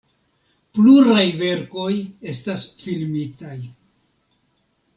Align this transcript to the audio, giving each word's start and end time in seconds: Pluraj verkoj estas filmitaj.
Pluraj 0.77 1.25
verkoj 1.41 1.91
estas 2.33 2.65
filmitaj. 2.85 3.55